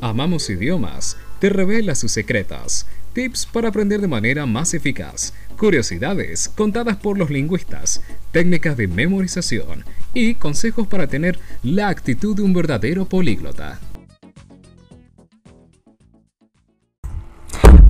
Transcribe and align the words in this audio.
Amamos 0.00 0.48
Idiomas. 0.48 1.18
Te 1.40 1.50
revela 1.50 1.94
sus 1.94 2.12
secretos, 2.12 2.86
tips 3.12 3.46
para 3.46 3.68
aprender 3.68 4.00
de 4.00 4.08
manera 4.08 4.46
más 4.46 4.72
eficaz, 4.72 5.34
curiosidades 5.58 6.48
contadas 6.48 6.96
por 6.96 7.18
los 7.18 7.30
lingüistas, 7.30 8.02
técnicas 8.32 8.76
de 8.76 8.88
memorización. 8.88 9.84
Y 10.14 10.34
consejos 10.34 10.86
para 10.86 11.06
tener 11.06 11.38
la 11.62 11.88
actitud 11.88 12.34
de 12.34 12.42
un 12.42 12.52
verdadero 12.52 13.04
políglota. 13.04 13.78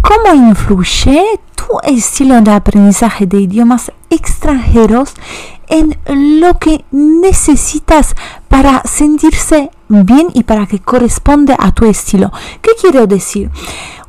¿Cómo 0.03 0.35
influye 0.35 1.23
tu 1.55 1.79
estilo 1.85 2.41
de 2.41 2.51
aprendizaje 2.51 3.27
de 3.27 3.41
idiomas 3.41 3.93
extranjeros 4.11 5.15
en 5.69 5.97
lo 6.41 6.59
que 6.59 6.85
necesitas 6.91 8.17
para 8.49 8.83
sentirse 8.85 9.71
bien 9.91 10.29
y 10.33 10.45
para 10.45 10.67
que 10.67 10.79
corresponde 10.79 11.55
a 11.59 11.73
tu 11.73 11.85
estilo. 11.85 12.33
¿Qué 12.63 12.71
quiero 12.81 13.07
decir? 13.07 13.51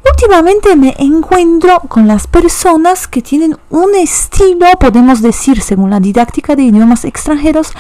Últimamente 0.09 0.75
me 0.75 0.95
encuentro 0.97 1.79
con 1.87 2.07
las 2.07 2.27
personas 2.27 3.07
que 3.07 3.21
tienen 3.21 3.57
un 3.69 3.93
estilo, 3.95 4.67
podemos 4.79 5.21
decir, 5.21 5.61
según 5.61 5.89
la 5.89 5.99
didáctica 5.99 6.55
de 6.55 6.63
idiomas 6.63 7.05
extranjeros, 7.05 7.73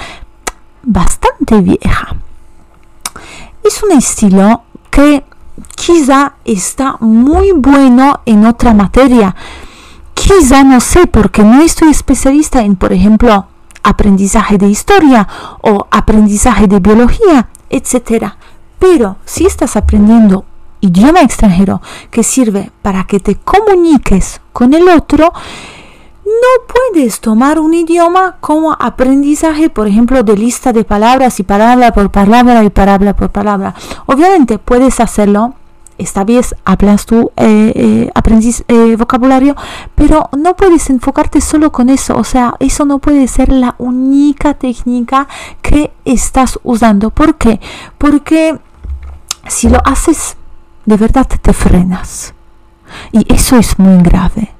bastante 0.83 1.61
vieja. 1.61 2.15
Es 3.63 3.81
un 3.83 3.91
estilo 3.91 4.63
que 4.89 5.23
quizá 5.75 6.33
está 6.45 6.97
muy 6.99 7.51
bueno 7.53 8.21
en 8.25 8.45
otra 8.45 8.73
materia. 8.73 9.35
Quizá 10.13 10.63
no 10.63 10.79
sé, 10.79 11.07
porque 11.07 11.43
no 11.43 11.61
estoy 11.61 11.89
especialista 11.89 12.61
en, 12.61 12.75
por 12.75 12.93
ejemplo, 12.93 13.47
aprendizaje 13.83 14.57
de 14.57 14.67
historia 14.67 15.27
o 15.61 15.87
aprendizaje 15.89 16.67
de 16.67 16.79
biología, 16.79 17.49
etc. 17.71 18.33
Pero 18.79 19.17
si 19.25 19.45
estás 19.45 19.75
aprendiendo 19.75 20.45
idioma 20.81 21.21
extranjero 21.21 21.81
que 22.09 22.23
sirve 22.23 22.71
para 22.81 23.05
que 23.05 23.19
te 23.19 23.35
comuniques 23.35 24.41
con 24.53 24.73
el 24.73 24.89
otro, 24.89 25.31
no 26.25 26.65
puedes 26.67 27.19
tomar 27.19 27.59
un 27.59 27.73
idioma 27.73 28.37
como 28.39 28.73
aprendizaje, 28.79 29.69
por 29.69 29.87
ejemplo, 29.87 30.23
de 30.23 30.37
lista 30.37 30.71
de 30.71 30.83
palabras 30.83 31.39
y 31.39 31.43
palabra 31.43 31.91
por 31.93 32.11
palabra 32.11 32.63
y 32.63 32.69
palabra 32.69 33.15
por 33.15 33.29
palabra. 33.31 33.73
Obviamente 34.05 34.57
puedes 34.57 34.99
hacerlo 34.99 35.55
esta 36.01 36.23
vez 36.23 36.55
hablas 36.65 37.05
tu 37.05 37.31
eh, 37.37 37.71
eh, 37.75 38.11
aprendiz 38.13 38.63
eh, 38.67 38.95
vocabulario, 38.95 39.55
pero 39.95 40.29
no 40.37 40.55
puedes 40.55 40.89
enfocarte 40.89 41.41
solo 41.41 41.71
con 41.71 41.89
eso, 41.89 42.17
o 42.17 42.23
sea, 42.23 42.55
eso 42.59 42.85
no 42.85 42.99
puede 42.99 43.27
ser 43.27 43.51
la 43.51 43.75
única 43.77 44.53
técnica 44.53 45.27
que 45.61 45.91
estás 46.05 46.59
usando. 46.63 47.09
¿Por 47.09 47.35
qué? 47.35 47.59
Porque 47.97 48.59
si 49.47 49.69
lo 49.69 49.79
haces, 49.85 50.37
de 50.85 50.97
verdad 50.97 51.27
te 51.27 51.53
frenas. 51.53 52.33
Y 53.11 53.31
eso 53.33 53.55
es 53.55 53.79
muy 53.79 54.03
grave 54.03 54.53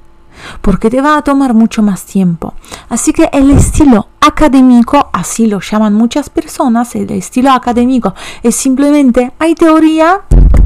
porque 0.60 0.90
te 0.90 1.00
va 1.00 1.16
a 1.16 1.22
tomar 1.22 1.54
mucho 1.54 1.82
más 1.82 2.04
tiempo. 2.04 2.54
Así 2.88 3.12
que 3.12 3.28
el 3.32 3.50
estilo 3.50 4.08
académico, 4.20 5.10
así 5.12 5.46
lo 5.46 5.60
llaman 5.60 5.94
muchas 5.94 6.30
personas, 6.30 6.94
el 6.94 7.10
estilo 7.10 7.50
académico 7.50 8.14
es 8.42 8.54
simplemente 8.54 9.32
hay 9.38 9.54
teoría, 9.54 10.22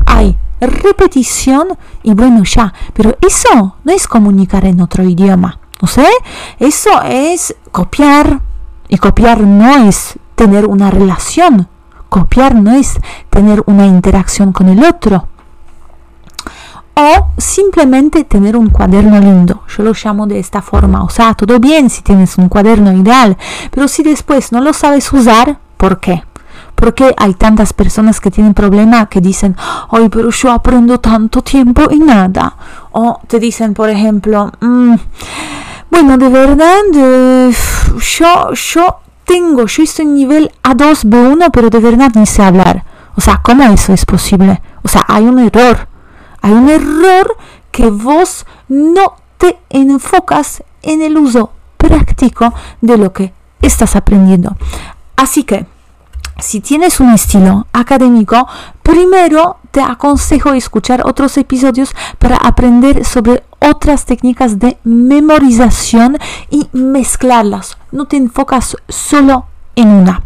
hay 0.06 0.36
repetición 0.60 1.68
y 2.02 2.14
bueno 2.14 2.42
ya, 2.44 2.72
pero 2.92 3.16
eso 3.20 3.76
no 3.84 3.92
es 3.92 4.08
comunicar 4.08 4.64
en 4.64 4.80
otro 4.80 5.04
idioma, 5.04 5.58
¿no 5.80 5.88
sé? 5.88 6.06
Eso 6.58 7.02
es 7.02 7.54
copiar 7.72 8.40
y 8.88 8.98
copiar 8.98 9.40
no 9.40 9.88
es 9.88 10.18
tener 10.34 10.66
una 10.66 10.90
relación, 10.90 11.68
copiar 12.08 12.54
no 12.54 12.72
es 12.72 12.98
tener 13.30 13.62
una 13.66 13.86
interacción 13.86 14.52
con 14.52 14.68
el 14.68 14.84
otro. 14.84 15.28
O 16.98 17.26
simplemente 17.36 18.24
tener 18.24 18.56
un 18.56 18.70
cuaderno 18.70 19.20
lindo, 19.20 19.64
yo 19.68 19.82
lo 19.82 19.92
llamo 19.92 20.26
de 20.26 20.38
esta 20.38 20.62
forma, 20.62 21.02
o 21.04 21.10
sea, 21.10 21.34
todo 21.34 21.60
bien 21.60 21.90
si 21.90 22.00
tienes 22.00 22.38
un 22.38 22.48
cuaderno 22.48 22.90
ideal, 22.92 23.36
pero 23.70 23.86
si 23.86 24.02
después 24.02 24.50
no 24.50 24.62
lo 24.62 24.72
sabes 24.72 25.12
usar, 25.12 25.58
¿por 25.76 26.00
qué? 26.00 26.22
Porque 26.76 27.14
hay 27.16 27.34
tantas 27.34 27.72
personas 27.72 28.20
que 28.20 28.30
tienen 28.30 28.54
problema 28.54 29.06
que 29.06 29.20
dicen, 29.20 29.56
ay, 29.90 30.08
pero 30.08 30.30
yo 30.30 30.52
aprendo 30.52 31.00
tanto 31.00 31.42
tiempo 31.42 31.88
y 31.90 31.98
nada. 31.98 32.56
O 32.92 33.18
te 33.26 33.40
dicen, 33.40 33.74
por 33.74 33.90
ejemplo, 33.90 34.52
mm, 34.60 34.94
bueno, 35.90 36.18
de 36.18 36.28
verdad, 36.28 36.76
yo, 37.98 38.52
yo 38.52 39.00
tengo, 39.24 39.66
yo 39.66 39.82
estoy 39.82 40.04
en 40.04 40.14
nivel 40.14 40.52
A2, 40.62 41.04
B1, 41.04 41.50
pero 41.50 41.70
de 41.70 41.80
verdad 41.80 42.12
ni 42.14 42.26
sé 42.26 42.42
hablar. 42.42 42.84
O 43.16 43.20
sea, 43.20 43.40
¿cómo 43.42 43.64
eso 43.64 43.92
es 43.92 44.04
posible? 44.04 44.60
O 44.82 44.88
sea, 44.88 45.04
hay 45.08 45.24
un 45.24 45.38
error. 45.38 45.88
Hay 46.42 46.52
un 46.52 46.68
error 46.68 47.36
que 47.70 47.90
vos 47.90 48.46
no 48.68 49.16
te 49.38 49.58
enfocas 49.70 50.62
en 50.82 51.02
el 51.02 51.16
uso 51.16 51.50
práctico 51.76 52.54
de 52.80 52.96
lo 52.98 53.12
que 53.12 53.32
estás 53.62 53.96
aprendiendo. 53.96 54.56
Así 55.16 55.44
que, 55.44 55.66
si 56.38 56.60
tienes 56.60 57.00
un 57.00 57.10
estilo 57.10 57.66
académico, 57.72 58.46
primero 58.82 59.56
te 59.70 59.80
aconsejo 59.80 60.52
escuchar 60.52 61.02
otros 61.06 61.36
episodios 61.38 61.94
para 62.18 62.36
aprender 62.36 63.04
sobre 63.04 63.42
otras 63.58 64.04
técnicas 64.04 64.58
de 64.58 64.76
memorización 64.84 66.18
y 66.50 66.68
mezclarlas. 66.72 67.78
No 67.90 68.06
te 68.06 68.16
enfocas 68.16 68.76
solo 68.88 69.46
en 69.76 69.88
una. 69.88 70.22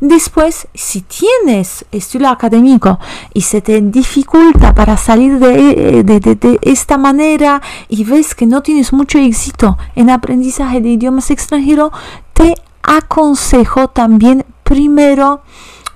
Después, 0.00 0.68
si 0.74 1.02
tienes 1.02 1.84
estilo 1.92 2.28
académico 2.28 2.98
y 3.32 3.42
se 3.42 3.60
te 3.60 3.80
dificulta 3.80 4.74
para 4.74 4.96
salir 4.96 5.38
de, 5.38 6.02
de, 6.02 6.58
esta 6.62 6.98
manera 6.98 7.62
y 7.88 8.04
ves 8.04 8.34
que 8.34 8.46
no 8.46 8.62
tienes 8.62 8.92
mucho 8.92 9.18
éxito 9.18 9.78
en 9.94 10.10
aprendizaje 10.10 10.80
de 10.80 10.90
idiomas 10.90 11.30
extranjeros, 11.30 11.92
te 12.32 12.54
aconsejo 12.82 13.88
también 13.88 14.44
primero 14.62 15.42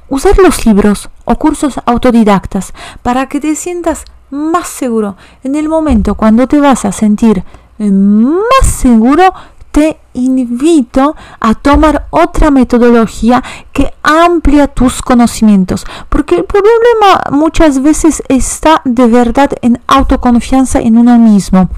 usar 0.09 0.39
los 0.39 0.67
libros 0.67 1.11
o 1.25 1.37
cursos 1.37 1.81
autodidactas 1.85 2.73
para 3.03 3.29
que 3.29 3.41
te 3.41 3.55
sientas 3.57 4.05
más 4.31 4.69
seguro. 4.69 5.17
En 5.43 5.55
el 5.55 5.69
momento 5.69 6.15
cuando 6.15 6.47
te 6.47 6.61
vas 6.61 6.85
a 6.85 6.93
sentir 6.93 7.45
eh, 7.79 7.91
más 7.91 8.67
seguro, 8.67 9.33
te 9.77 9.99
invito 10.15 11.15
a 11.39 11.55
tomar 11.55 12.07
otra 12.09 12.51
metodología 12.51 13.43
que 13.73 13.93
amplia 14.03 14.69
tus 14.69 15.03
conocimientos. 15.03 15.85
Porque 16.09 16.37
el 16.37 16.45
problema 16.45 17.21
muchas 17.31 17.83
veces 17.83 18.23
está 18.29 18.81
de 18.87 19.07
verdad 19.07 19.51
en 19.61 19.79
autoconfianza 19.87 20.81
en 20.81 20.97
uno 20.97 21.19
mismo. 21.19 21.69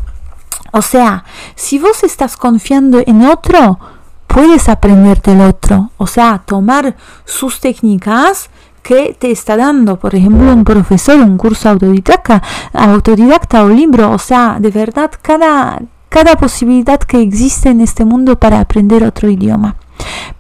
O 0.70 0.80
sea, 0.80 1.24
si 1.56 1.80
vos 1.80 2.04
estás 2.04 2.36
confiando 2.36 3.02
en 3.04 3.26
otro, 3.26 3.80
puedes 4.28 4.68
aprender 4.68 5.20
del 5.22 5.40
otro, 5.40 5.90
o 5.96 6.06
sea, 6.06 6.42
tomar 6.44 6.94
sus 7.24 7.58
técnicas 7.58 8.50
que 8.82 9.16
te 9.18 9.30
está 9.32 9.56
dando, 9.56 9.98
por 9.98 10.14
ejemplo, 10.14 10.52
un 10.52 10.64
profesor, 10.64 11.16
un 11.20 11.36
curso 11.36 11.68
autodidacta, 11.70 12.42
autodidacta 12.72 13.64
o 13.64 13.68
libro, 13.68 14.12
o 14.12 14.18
sea, 14.18 14.58
de 14.60 14.70
verdad, 14.70 15.10
cada, 15.20 15.80
cada 16.08 16.36
posibilidad 16.36 16.98
que 17.00 17.20
existe 17.20 17.70
en 17.70 17.80
este 17.80 18.04
mundo 18.04 18.38
para 18.38 18.60
aprender 18.60 19.02
otro 19.02 19.28
idioma. 19.28 19.76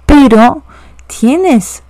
Pero 0.06 0.62
tienes 1.06 1.82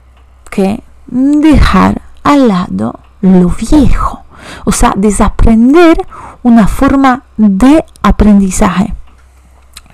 que 0.51 0.83
dejar 1.07 2.01
al 2.23 2.49
lado 2.49 3.01
lo 3.21 3.51
viejo, 3.51 4.23
o 4.65 4.73
sea, 4.73 4.95
desaprender 4.97 6.07
una 6.43 6.67
forma 6.67 7.25
de 7.37 7.85
aprendizaje 8.03 8.95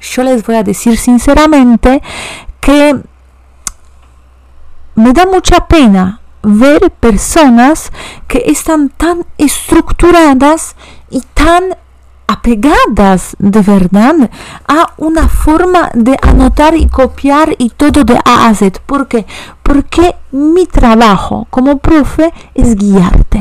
yo 0.04 0.22
les 0.22 0.44
voy 0.44 0.56
a 0.56 0.62
decir 0.62 0.96
sinceramente 0.96 2.02
que 2.60 2.94
me 4.94 5.12
da 5.12 5.26
mucha 5.26 5.66
pena 5.66 6.20
ver 6.42 6.90
personas 6.92 7.90
que 8.28 8.44
están 8.46 8.90
tan 8.90 9.24
estructuradas 9.38 10.76
y 11.10 11.22
tan 11.32 11.76
apegadas 12.26 13.36
de 13.38 13.60
verdad 13.60 14.30
a 14.66 14.92
una 14.96 15.28
forma 15.28 15.90
de 15.94 16.16
anotar 16.22 16.76
y 16.76 16.86
copiar 16.86 17.54
y 17.58 17.70
todo 17.70 18.04
de 18.04 18.18
A 18.24 18.48
a 18.48 18.54
Z. 18.54 18.80
¿Por 18.86 19.08
qué? 19.08 19.26
Porque 19.62 20.14
mi 20.32 20.66
trabajo 20.66 21.46
como 21.50 21.78
profe 21.78 22.32
es 22.54 22.76
guiarte 22.76 23.33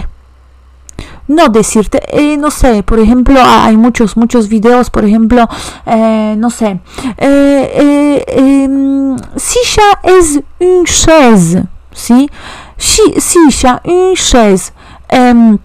no 1.35 1.50
decirte, 1.50 2.01
eh, 2.07 2.38
no 2.38 2.51
sé, 2.51 2.83
por 2.83 3.00
ejemplo, 3.00 3.39
hay 3.44 3.77
muchos, 3.77 4.15
muchos 4.18 4.47
videos, 4.47 4.89
por 4.89 5.06
ejemplo, 5.06 5.47
eh, 5.85 6.35
no 6.38 6.50
sé, 6.50 6.80
eh, 7.18 8.24
em, 8.27 9.18
silla 9.35 10.00
es 10.03 10.39
un 10.59 10.85
chaise, 10.85 11.63
¿sí? 11.91 12.30
Silla, 12.77 13.81
un 13.83 14.13
chaise, 14.15 14.74
em, 15.07 15.57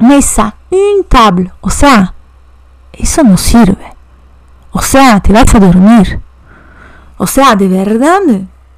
mesa, 0.00 0.54
un 0.70 1.04
table, 1.08 1.52
o 1.60 1.70
sea, 1.70 2.14
eso 2.92 3.22
no 3.22 3.36
sirve. 3.36 3.92
O 4.72 4.80
sea, 4.80 5.20
te 5.20 5.32
vas 5.32 5.54
a 5.54 5.60
dormir. 5.60 6.20
O 7.18 7.26
sea, 7.26 7.54
de 7.56 7.68
verdad, 7.68 8.20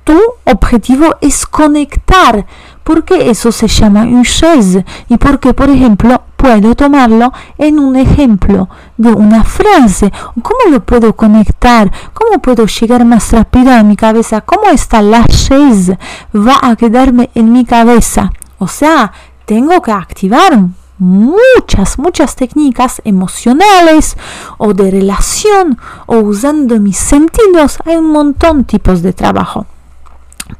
tu 0.02 0.20
objetivo 0.44 1.16
es 1.20 1.46
conectar 1.46 2.46
porque 2.84 3.31
eso 3.31 3.50
se 3.50 3.66
llama 3.66 4.02
un 4.02 4.22
chaise 4.22 4.84
y 5.08 5.16
porque, 5.16 5.54
por 5.54 5.70
ejemplo, 5.70 6.22
puedo 6.36 6.75
tomarlo 6.75 7.32
en 7.56 7.78
un 7.78 7.96
ejemplo 7.96 8.69
de 8.98 9.10
una 9.10 9.42
frase. 9.42 10.12
¿Cómo 10.42 10.70
lo 10.70 10.84
puedo 10.84 11.16
conectar? 11.16 11.90
¿Cómo 12.12 12.40
puedo 12.40 12.66
llegar 12.66 13.04
más 13.06 13.32
rápido 13.32 13.72
a 13.72 13.82
mi 13.82 13.96
cabeza? 13.96 14.42
¿Cómo 14.42 14.69
está 14.69 15.00
la 15.00 15.25
chaise? 15.26 15.98
Va 16.36 16.58
a 16.62 16.76
quedarme 16.76 17.31
en 17.34 17.50
mi 17.50 17.64
cabeza. 17.64 18.31
O 18.58 18.69
sea, 18.69 19.10
tengo 19.46 19.81
que 19.81 19.92
activar 19.92 20.58
muchas, 20.98 21.98
muchas 21.98 22.36
técnicas 22.36 23.00
emocionales 23.04 24.16
o 24.58 24.75
de 24.75 24.90
relación 24.90 25.78
o 26.06 26.19
usando 26.19 26.78
mis 26.78 26.98
sentidos. 26.98 27.78
Hay 27.86 27.96
un 27.96 28.12
montón 28.12 28.58
de 28.58 28.64
tipos 28.64 29.02
de 29.02 29.14
trabajo. 29.14 29.66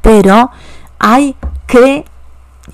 Pero 0.01 0.49
hay 0.99 1.35
que 1.67 2.05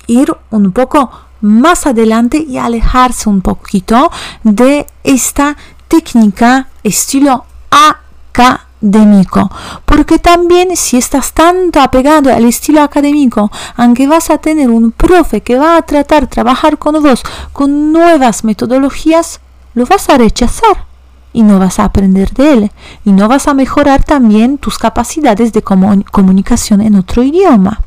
ir 0.06 0.34
un 0.50 0.72
poco 0.72 1.10
más 1.40 1.86
adelante 1.86 2.38
y 2.38 2.56
alejarse 2.56 3.28
un 3.28 3.42
poquito 3.42 4.10
de 4.44 4.86
esta 5.04 5.56
técnica 5.88 6.68
estilo 6.82 7.44
académico. 7.70 9.50
Porque 9.84 10.18
también 10.18 10.76
si 10.76 10.96
estás 10.96 11.32
tanto 11.32 11.80
apegado 11.80 12.32
al 12.32 12.44
estilo 12.44 12.82
académico, 12.82 13.50
aunque 13.76 14.06
vas 14.06 14.30
a 14.30 14.38
tener 14.38 14.70
un 14.70 14.92
profe 14.92 15.42
que 15.42 15.58
va 15.58 15.76
a 15.76 15.82
tratar 15.82 16.26
trabajar 16.28 16.78
con 16.78 17.02
vos 17.02 17.22
con 17.52 17.92
nuevas 17.92 18.44
metodologías, 18.44 19.40
lo 19.74 19.84
vas 19.86 20.08
a 20.08 20.18
rechazar 20.18 20.86
y 21.32 21.42
no 21.42 21.58
vas 21.58 21.78
a 21.78 21.84
aprender 21.84 22.30
de 22.32 22.52
él 22.52 22.72
y 23.04 23.12
no 23.12 23.26
vas 23.26 23.48
a 23.48 23.54
mejorar 23.54 24.04
también 24.04 24.58
tus 24.58 24.78
capacidades 24.78 25.52
de 25.52 25.62
comunicación 25.62 26.80
en 26.82 26.96
otro 26.96 27.22
idioma. 27.22 27.80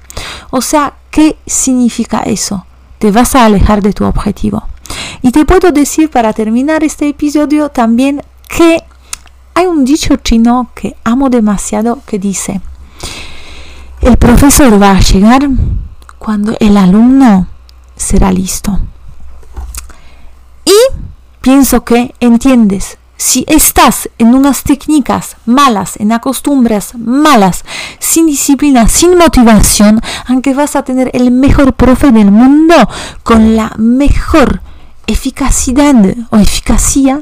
O 0.51 0.61
sea, 0.61 0.93
¿qué 1.09 1.37
significa 1.45 2.19
eso? 2.19 2.65
Te 2.99 3.11
vas 3.11 3.35
a 3.35 3.45
alejar 3.45 3.81
de 3.81 3.93
tu 3.93 4.05
objetivo. 4.05 4.63
Y 5.21 5.31
te 5.31 5.45
puedo 5.45 5.71
decir 5.71 6.09
para 6.09 6.33
terminar 6.33 6.83
este 6.83 7.09
episodio 7.09 7.69
también 7.69 8.21
que 8.47 8.83
hay 9.53 9.65
un 9.65 9.85
dicho 9.85 10.15
chino 10.17 10.69
que 10.75 10.95
amo 11.03 11.29
demasiado 11.29 11.99
que 12.05 12.19
dice, 12.19 12.61
el 14.01 14.17
profesor 14.17 14.81
va 14.81 14.91
a 14.91 14.99
llegar 14.99 15.49
cuando 16.19 16.55
el 16.59 16.77
alumno 16.77 17.47
será 17.95 18.31
listo. 18.31 18.79
Y 20.65 20.75
pienso 21.41 21.83
que 21.83 22.13
entiendes 22.19 22.97
si 23.17 23.45
estás 23.47 24.09
en 24.17 24.35
unas 24.35 24.63
técnicas 24.63 25.37
malas, 25.45 25.97
en 25.97 26.17
costumbres 26.19 26.95
malas, 26.95 27.63
sin 27.99 28.25
disciplina, 28.25 28.87
sin 28.87 29.17
motivación, 29.17 30.01
aunque 30.27 30.53
vas 30.53 30.75
a 30.75 30.83
tener 30.83 31.11
el 31.13 31.31
mejor 31.31 31.73
profe 31.73 32.11
del 32.11 32.31
mundo, 32.31 32.75
con 33.23 33.55
la 33.55 33.73
mejor 33.77 34.61
eficacidad 35.07 35.95
o 36.29 36.37
eficacia, 36.37 37.21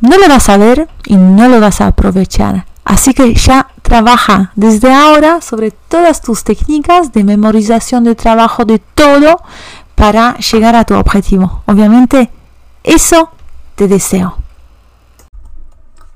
no 0.00 0.18
lo 0.18 0.28
vas 0.28 0.48
a 0.48 0.56
ver 0.56 0.88
y 1.06 1.16
no 1.16 1.48
lo 1.48 1.60
vas 1.60 1.80
a 1.80 1.88
aprovechar. 1.88 2.66
Así 2.84 3.14
que 3.14 3.34
ya 3.34 3.68
trabaja 3.82 4.52
desde 4.56 4.92
ahora 4.92 5.40
sobre 5.40 5.70
todas 5.70 6.20
tus 6.20 6.42
técnicas 6.42 7.12
de 7.12 7.22
memorización 7.22 8.04
de 8.04 8.16
trabajo, 8.16 8.64
de 8.64 8.80
todo, 8.80 9.40
para 9.94 10.36
llegar 10.38 10.74
a 10.74 10.84
tu 10.84 10.94
objetivo. 10.94 11.62
Obviamente, 11.66 12.30
eso 12.82 13.30
te 13.74 13.88
deseo. 13.88 14.36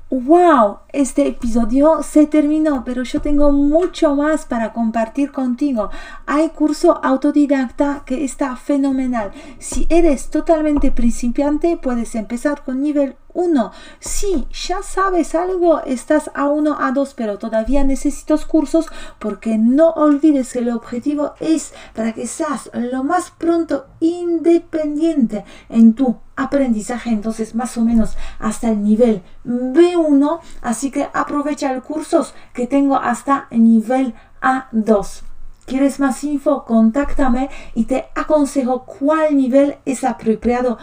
¡Wow! 0.09 0.77
Este 0.93 1.27
episodio 1.27 2.01
se 2.01 2.27
terminó, 2.27 2.85
pero 2.85 3.03
yo 3.03 3.19
tengo 3.19 3.51
mucho 3.51 4.15
más 4.15 4.45
para 4.45 4.71
compartir 4.71 5.33
contigo. 5.33 5.89
Hay 6.25 6.47
curso 6.51 7.03
autodidacta 7.03 8.03
que 8.05 8.23
está 8.23 8.55
fenomenal. 8.55 9.31
Si 9.59 9.85
eres 9.89 10.29
totalmente 10.29 10.91
principiante, 10.91 11.75
puedes 11.75 12.15
empezar 12.15 12.63
con 12.63 12.81
nivel 12.81 13.17
1. 13.37 13.71
Si 13.99 14.47
ya 14.51 14.81
sabes 14.81 15.35
algo, 15.35 15.81
estás 15.83 16.31
a 16.33 16.47
1, 16.47 16.77
a 16.79 16.91
2, 16.91 17.13
pero 17.13 17.37
todavía 17.37 17.83
necesitas 17.83 18.45
cursos 18.45 18.87
porque 19.19 19.59
no 19.59 19.91
olvides 19.91 20.53
que 20.53 20.59
el 20.59 20.71
objetivo 20.71 21.33
es 21.39 21.73
para 21.93 22.13
que 22.13 22.25
seas 22.25 22.71
lo 22.73 23.03
más 23.03 23.31
pronto 23.37 23.85
independiente 23.99 25.45
en 25.69 25.93
tu 25.93 26.17
aprendizaje, 26.35 27.11
entonces 27.11 27.53
más 27.53 27.77
o 27.77 27.81
menos 27.81 28.17
hasta 28.39 28.69
el 28.69 28.83
nivel 28.83 29.21
B1, 29.45 30.39
así 30.61 30.89
que 30.89 31.07
aprovecha 31.13 31.71
el 31.71 31.83
cursos 31.83 32.33
que 32.53 32.65
tengo 32.65 32.95
hasta 32.95 33.47
el 33.51 33.63
nivel 33.63 34.15
A2. 34.41 35.21
¿Quieres 35.67 35.99
más 35.99 36.23
info? 36.23 36.65
Contáctame 36.65 37.49
y 37.75 37.85
te 37.85 38.07
aconsejo 38.15 38.85
cuál 38.85 39.35
nivel 39.35 39.77
es 39.85 40.03
apropiado 40.03 40.77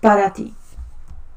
para 0.00 0.32
ti. 0.32 0.54